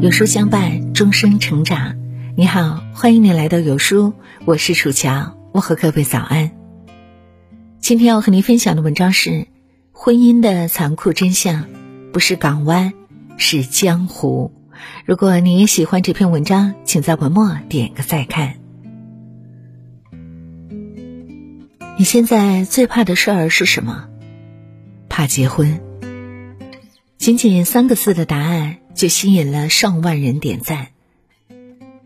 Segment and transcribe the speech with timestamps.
[0.00, 1.96] 有书相伴，终生成长。
[2.36, 4.12] 你好，欢迎你来到有书，
[4.44, 6.52] 我是楚乔，我和各位早安。
[7.80, 9.48] 今天要和您分享的文章是：
[9.90, 11.64] 婚姻的残酷真相，
[12.12, 12.92] 不是港湾，
[13.36, 14.52] 是江湖。
[15.04, 18.65] 如果你也喜欢这篇文章，请在文末点个再看。
[21.98, 24.08] 你现在最怕的事儿是什么？
[25.08, 25.80] 怕结婚。
[27.18, 28.78] 仅仅三个字的答案。
[28.96, 30.86] 就吸引了上万人点赞。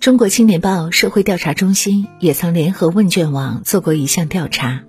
[0.00, 4.82] 中国青年报社会调查中心也曾联合问卷网做过一项调查，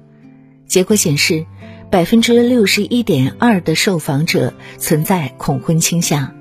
[0.67, 1.45] 结果显示，
[1.89, 6.35] 百分之六十一点二的受访者存在恐婚倾向，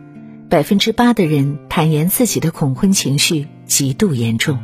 [0.51, 4.59] 百分之八的人坦言自己的恐婚情绪极度严重。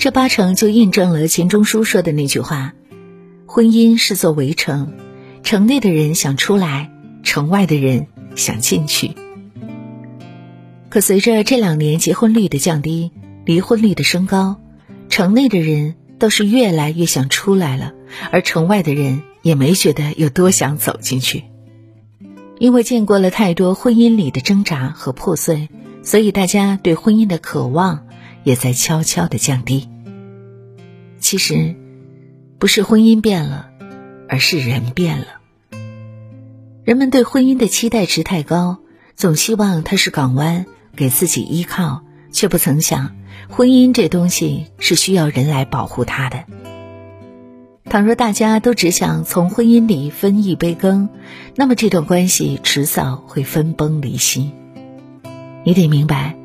[0.00, 2.72] 这八成就印证了钱钟书说的那句话
[3.44, 4.94] ：“婚姻是座围城，
[5.42, 6.90] 城内的人想出来，
[7.22, 9.10] 城外的人。”想进去，
[10.88, 13.10] 可随着这两年结婚率的降低，
[13.44, 14.60] 离婚率的升高，
[15.08, 17.92] 城内的人倒是越来越想出来了，
[18.30, 21.42] 而城外的人也没觉得有多想走进去。
[22.60, 25.68] 因为见过了太多婚姻里的挣扎和破碎，
[26.04, 28.06] 所以大家对婚姻的渴望
[28.44, 29.88] 也在悄悄的降低。
[31.18, 31.76] 其实，
[32.58, 33.70] 不是婚姻变了，
[34.28, 35.26] 而是人变了。
[36.84, 38.78] 人们对婚姻的期待值太高，
[39.14, 40.66] 总希望它是港湾，
[40.96, 43.14] 给自己依靠，却不曾想，
[43.48, 46.44] 婚姻这东西是需要人来保护它的。
[47.84, 51.08] 倘若大家都只想从婚姻里分一杯羹，
[51.56, 54.52] 那么这段关系迟早会分崩离析。
[55.64, 56.36] 你得明白，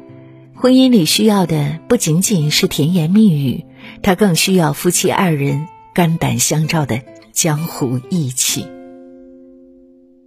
[0.57, 3.65] 婚姻里需要的不仅仅是甜言蜜语，
[4.01, 7.01] 它更需要夫妻二人肝胆相照的
[7.33, 8.65] 江湖义气。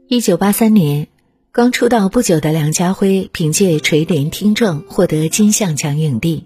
[0.07, 1.09] 一九八三年，
[1.51, 6.45] 刚出道不久的梁家辉凭借《垂帘听政》获得金像奖影帝。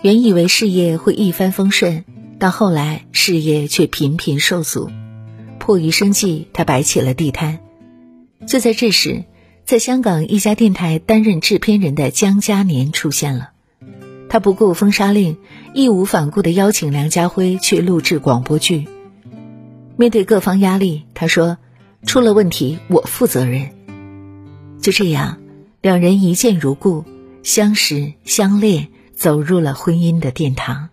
[0.00, 2.04] 原以为事业会一帆风顺，
[2.38, 4.90] 到后来事业却频频受阻。
[5.58, 7.60] 迫于生计，他摆起了地摊。
[8.46, 9.24] 就在这时，
[9.70, 13.52] 在香港一家电台担任制片人的江嘉年出现了。
[14.28, 15.36] 他不顾封杀令，
[15.74, 18.88] 义无反顾地邀请梁家辉去录制广播剧。
[19.96, 21.56] 面对各方压力，他说。
[22.04, 23.70] 出了问题，我负责任。
[24.80, 25.38] 就这样，
[25.80, 27.04] 两人一见如故，
[27.44, 30.88] 相识相恋，走入了婚姻的殿堂。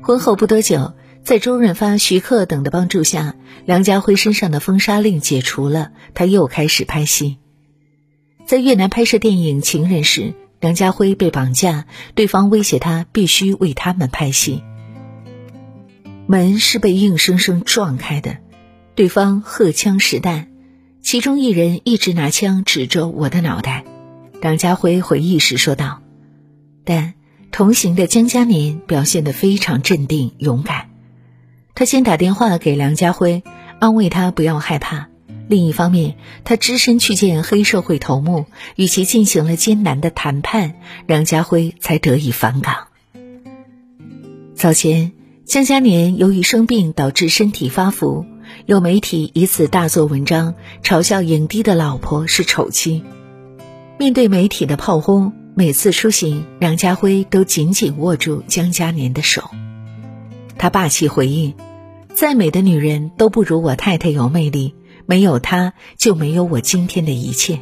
[0.00, 0.92] 婚后不多久，
[1.24, 3.34] 在周润发、徐克等的帮助下，
[3.66, 7.38] 梁家辉身上的封杀令解除了，他又开始拍戏。
[8.46, 14.62] 在越南拍摄电影《情人》时，梁家辉被绑架，对方威胁他必须为他们拍戏。
[16.26, 18.38] 门是被硬生生撞开的。
[18.96, 20.48] 对方荷枪实弹，
[21.00, 23.84] 其中一人一直拿枪指着我的脑袋。
[24.42, 26.02] 梁家辉回忆时说道
[26.84, 27.14] ：“但
[27.52, 30.89] 同行的江嘉年表现得非常镇定勇敢。
[31.80, 33.42] 他先打电话给梁家辉，
[33.78, 35.08] 安慰他不要害怕。
[35.48, 38.44] 另一方面，他只身去见黑社会头目，
[38.76, 40.74] 与其进行了艰难的谈判，
[41.06, 42.88] 梁家辉才得以返港。
[44.54, 45.12] 早前，
[45.46, 48.26] 江嘉年由于生病导致身体发福。”
[48.66, 53.02] 有媒体以此大做文章，嘲笑影帝的老婆是丑妻。
[53.98, 59.50] 面对媒体的炮轰，每次出行，梁家辉都紧紧握住江嘉年的手。
[60.58, 61.54] 他霸气回应
[62.20, 64.74] ：“再美的女人都不如我太太有魅力，
[65.06, 67.60] 没有她就没有我今天的一切。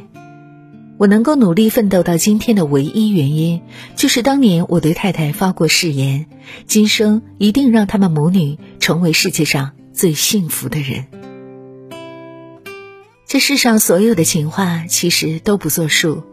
[0.97, 3.61] 我能够努力奋斗到今天的唯一原因，
[3.95, 6.25] 就是当年我对太太发过誓言，
[6.65, 11.05] 今生一定让他们母女成为世界上。”最幸福的人，
[13.25, 16.23] 这世上所有的情话其实都不作数，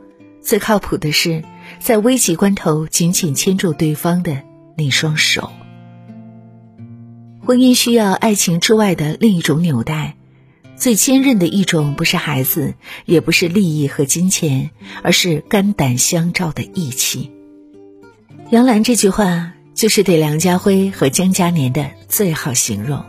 [0.42, 1.44] 最靠谱的是
[1.78, 4.42] 在危急关头紧紧牵住对方的
[4.76, 5.48] 那双手。
[7.46, 10.16] 婚姻需要爱情之外的另一种纽带，
[10.74, 14.70] 最坚韧的一种不是孩子，也不是利益和金钱，
[15.04, 17.30] 而是肝胆相照的义气。
[18.50, 23.04] 杨澜这句话就是对梁家辉和江嘉年的最好形容。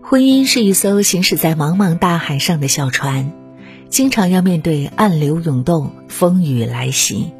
[0.00, 3.32] 婚姻是一艘行驶在茫茫大海上的小船，
[3.88, 7.32] 经常要面对暗流涌动、风雨来袭。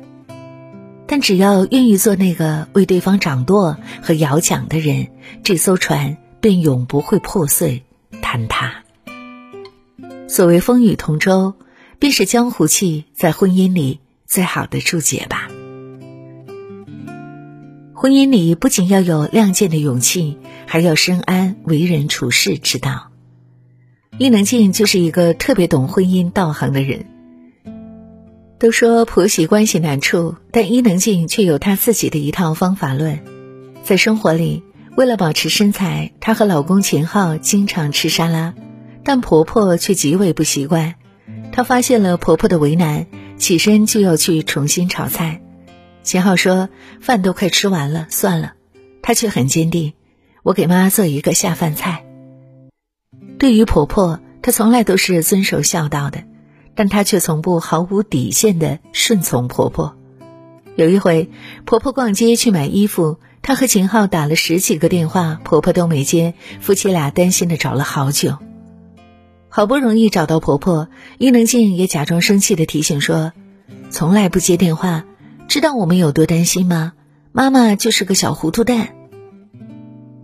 [1.07, 5.09] 但只要愿意做那个为对方掌舵和摇桨的人，
[5.43, 7.83] 这艘船便永不会破碎
[8.23, 8.83] 坍塌。
[10.27, 11.55] 所谓风雨同舟，
[11.99, 15.49] 便是江湖气在婚姻里最好的注解吧。
[17.93, 23.11] 婚姻里不仅要有亮剑的勇气，还要深谙为人处事之道。
[24.19, 27.07] 伊能静就是一个特别懂婚姻道行的人。
[28.59, 33.21] 都说婆媳关系难处，但伊能静却有她自己的一套方法论。
[33.83, 34.63] 在生活里，
[34.97, 38.55] 为了保持身材，她和老公秦昊经常吃沙拉，
[39.03, 40.95] 但婆婆却极为不习惯。
[41.53, 43.07] 她发现了婆婆的为难，
[43.37, 45.43] 起身就要去重新炒菜。
[46.03, 46.69] 秦昊说
[47.03, 48.55] ：“饭都快吃完了，算了。”
[49.03, 49.93] 她却很坚定
[50.43, 52.05] ：“我给妈做一个下饭菜。”
[53.39, 56.25] 对于婆婆，她从来都是遵守孝道的。
[56.75, 59.97] 但她却从不毫无底线的顺从婆婆。
[60.77, 61.31] 有一回，
[61.65, 68.39] 婆婆逛街去买衣服，她和秦昊打了十几个电话，婆婆都没接，夫妻俩担心的找了好久。
[69.49, 70.89] 好不容易找到婆婆，
[71.19, 73.33] 伊能静也假装生气的提醒说
[73.89, 75.05] ：“从来不接电话，
[75.47, 76.93] 知道我们有多担心吗？
[77.31, 78.89] 妈妈就是个小糊涂蛋。”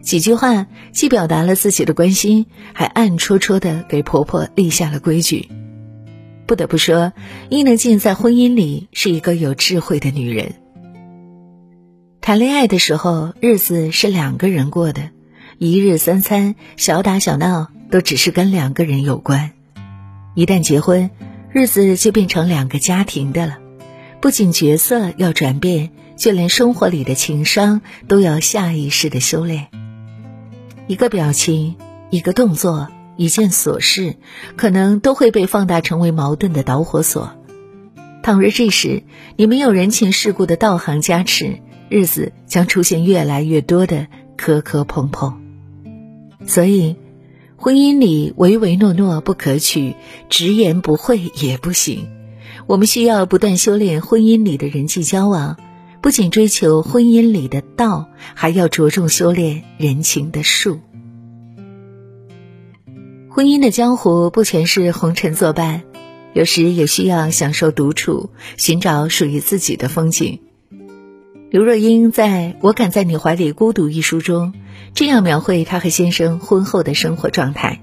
[0.02, 5.48] 几句话既表达了自己的关心，还暗戳戳的给婆婆立下了规矩。
[6.50, 7.12] 不得不说，
[7.48, 10.54] 伊能静在婚姻里是一个有智慧的女人。
[12.20, 15.10] 谈恋爱的时候，日子是两个人过的，
[15.58, 19.50] 一日三餐、小打小闹都只是跟两个人有关；
[20.34, 21.10] 一旦结婚，
[21.52, 23.58] 日子就变成两个家庭的了。
[24.20, 29.68] 不仅角色要转变，就连生活里的情商都要下意识的修炼。
[30.88, 31.76] 一个表情，
[32.10, 32.88] 一个动作。
[33.20, 34.16] 一件琐事，
[34.56, 37.32] 可能都会被放大成为矛盾的导火索。
[38.22, 39.02] 倘若这时
[39.36, 41.58] 你没有人情世故的道行加持，
[41.90, 44.06] 日子将出现越来越多的
[44.38, 45.38] 磕磕碰碰。
[46.46, 46.96] 所以，
[47.56, 49.96] 婚姻里唯唯诺诺不可取，
[50.30, 52.08] 直言不讳也不行。
[52.66, 55.58] 我们需要不断修炼婚姻里的人际交往，
[56.00, 60.80] 不仅追求婚姻里的道，还要着重修炼人情的术。
[63.40, 65.80] 婚姻的江湖不全是红尘作伴，
[66.34, 68.28] 有时也需要享受独处，
[68.58, 70.40] 寻找属于自己的风景。
[71.48, 74.52] 刘若英在我敢在你怀里孤独一书中，
[74.92, 77.80] 这样描绘她和先生婚后的生活状态：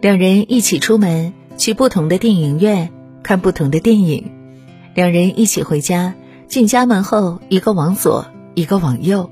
[0.00, 2.92] 两人一起出门去不同的电影院
[3.24, 4.30] 看不同的电影，
[4.94, 6.14] 两人一起回家，
[6.46, 9.30] 进家门后一个往左，一个往右，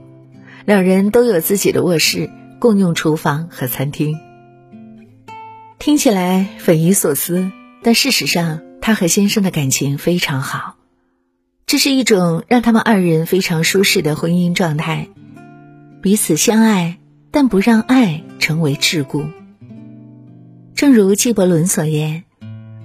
[0.64, 2.28] 两人都有自己的卧室，
[2.58, 4.18] 共用厨房和餐厅。
[5.84, 7.50] 听起来匪夷所思，
[7.82, 10.76] 但事实上，他和先生的感情非常好。
[11.67, 15.08] 这是一种让他们二人非常舒适的婚姻状态，
[16.00, 17.00] 彼此相爱，
[17.32, 19.32] 但不让爱成为桎梏。
[20.76, 22.23] 正如纪伯伦所言：“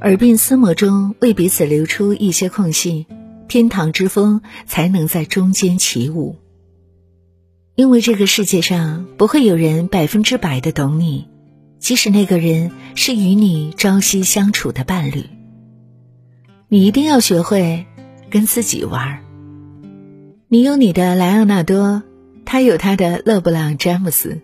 [0.02, 3.06] 耳鬓厮磨中为彼此留出一些空隙，
[3.48, 6.38] 天堂之风才能在中间起舞。”
[7.78, 11.28] 因为这个世界上不会有人百分之百的懂你。
[11.80, 15.26] 即使那个人是与你朝夕相处的伴侣，
[16.68, 17.86] 你一定要学会
[18.30, 19.24] 跟自己玩儿。
[20.50, 22.04] 你有你的莱昂纳多，
[22.46, 24.42] 他有他的勒布朗詹姆斯；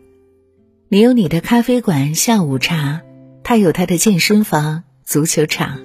[0.90, 3.02] 你有你的咖啡馆下午茶，
[3.44, 5.80] 他有他的健身房足球场。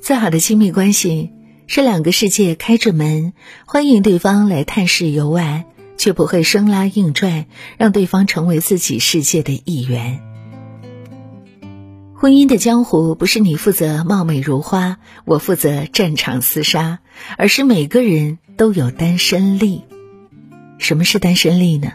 [0.00, 1.30] 最好的亲密关系
[1.66, 3.32] 是两个世界开着门，
[3.66, 5.64] 欢迎对方来探视游玩。
[5.96, 7.46] 却不会生拉硬拽，
[7.78, 10.20] 让对方成为自己世界的一员。
[12.14, 17.00] 婚姻的江湖不是你负责貌美如花，我负责战场厮杀，
[17.36, 19.82] 而是每个人都有单身力。
[20.78, 21.94] 什么是单身力呢？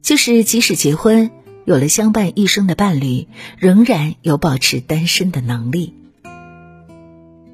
[0.00, 1.30] 就是即使结婚，
[1.64, 3.28] 有了相伴一生的伴侣，
[3.58, 5.94] 仍然有保持单身的能力。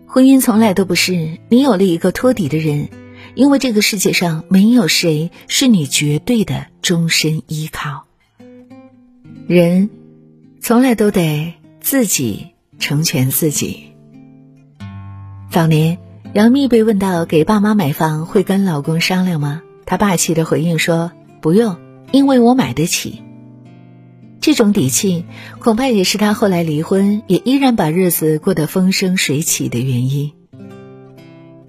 [0.06, 2.88] 婚姻从来都不是你有了一个托底的人。
[3.34, 8.04] 因为这个世界上没有谁是你绝对的终身依靠，
[9.46, 9.90] 人
[10.60, 13.92] 从来都得自己成全自己。
[15.50, 15.98] 早年，
[16.32, 19.62] 杨幂被问到给爸妈买房会跟老公商量吗？
[19.86, 21.76] 她霸气的回应说：“不用，
[22.12, 23.22] 因为我买得起。
[24.40, 25.24] ”这种底气，
[25.58, 30.32] 恐怕也是她后来离婚也依然把日子过得风生水起的原因。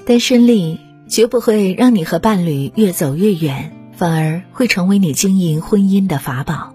[0.06, 0.80] 单身力。
[1.12, 6.74] 绝不会让你和伴侣越走越远，反而会成为你经营婚姻的法宝。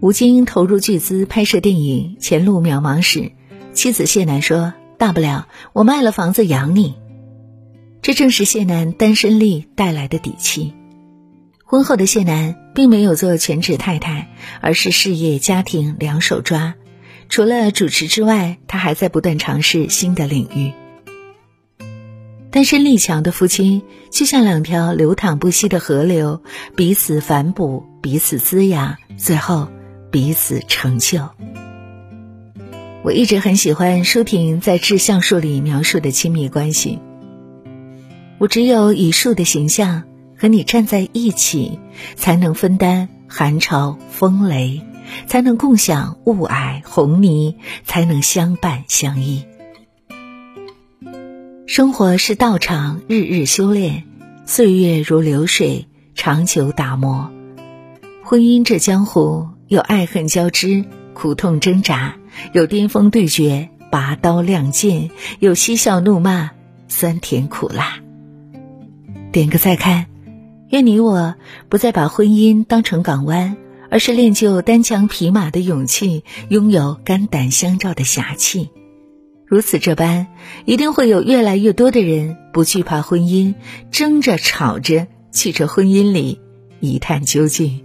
[0.00, 3.32] 吴京投入巨资拍摄电影，前路渺茫时，
[3.72, 6.94] 妻子谢楠说：“大不了我卖了房子养你。”
[8.02, 10.74] 这正是谢楠单身力带来的底气。
[11.64, 14.28] 婚后的谢楠并没有做全职太太，
[14.60, 16.74] 而是事业家庭两手抓。
[17.30, 20.74] 除了主持之外，她还在不断尝试新的领域。
[22.56, 26.40] 单身力强的夫妻就像两条流淌不息的河流，
[26.74, 29.68] 彼此反哺，彼此滋养，最后
[30.10, 31.28] 彼此成就。
[33.04, 36.98] 我一直很喜欢舒婷在《致橡树》里描述的亲密关系。
[38.38, 41.78] 我只有以树的形象和你站在一起，
[42.14, 44.80] 才能分担寒潮风雷，
[45.26, 49.44] 才能共享雾霭红泥，才能相伴相依。
[51.76, 54.04] 生活是道场，日日修炼；
[54.46, 57.30] 岁月如流水，长久打磨。
[58.24, 62.14] 婚姻这江湖，有爱恨交织，苦痛挣扎；
[62.54, 66.52] 有巅峰对决，拔刀亮剑；有嬉笑怒骂，
[66.88, 67.98] 酸甜苦辣。
[69.30, 70.06] 点个再看，
[70.70, 71.34] 愿你我
[71.68, 73.58] 不再把婚姻当成港湾，
[73.90, 78.70] 而是练就单枪匹马的勇气，拥有肝胆相照的侠气。
[79.48, 80.26] 如此这般，
[80.64, 83.54] 一定会有越来越多的人不惧怕婚姻，
[83.92, 86.40] 争着吵着去这婚姻里
[86.80, 87.84] 一探究竟。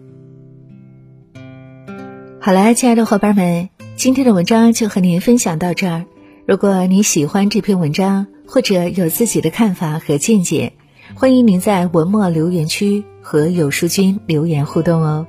[2.40, 6.06] 好了，亲爱的伙伴们，今天的文章就和您分享到这儿。
[6.48, 10.74] 如果你喜欢这篇文章，或者有自己的看法和见解，
[11.14, 15.28] 欢迎您在文末留言区和有书君留言互动哦。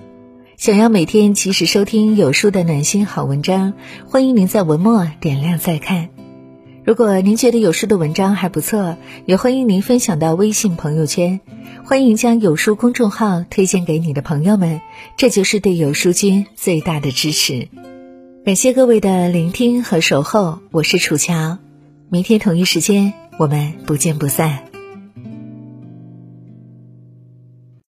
[0.56, 3.74] 想要每天及时收听有书的暖心好文章，
[4.06, 6.08] 欢迎您在文末点亮再看。
[6.92, 11.40] 如果您觉得有书的文章还不错，也欢迎您分享到微信朋友圈。
[11.86, 14.82] 欢迎将有书公众号推荐给你的朋友们，
[15.16, 17.68] 这就是对有书君最大的支持。
[18.44, 21.56] 感谢各位的聆听和守候，我是楚乔。
[22.10, 24.71] 明天同一时间，我们不见不散。